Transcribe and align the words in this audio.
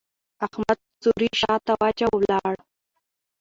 احمد 0.45 0.77
څوری 1.03 1.29
شا 1.39 1.53
ته 1.65 1.73
واچاوو؛ 1.81 2.15
ولاړ. 2.17 2.53